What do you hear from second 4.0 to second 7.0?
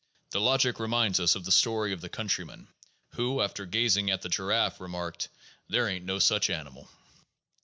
at the giraffe, remarked, "There ain't no such animal."